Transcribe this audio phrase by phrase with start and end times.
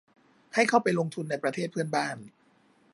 [0.53, 2.17] ให้เข้าไปลงทุนในประเทศเพื่อนบ้าน